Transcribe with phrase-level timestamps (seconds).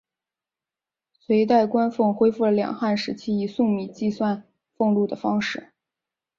[1.19, 4.43] 隋代官俸恢复了两汉时期以粟米计算
[4.73, 5.73] 俸禄的方式。